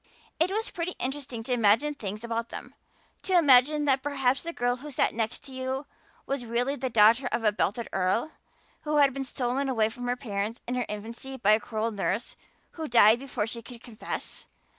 [0.39, 2.73] It was pretty interesting to imagine things about them
[3.21, 5.85] to imagine that perhaps the girl who sat next to you
[6.25, 8.31] was really the daughter of a belted earl,
[8.81, 12.35] who had been stolen away from her parents in her infancy by a cruel nurse
[12.71, 14.47] who died before she could confess.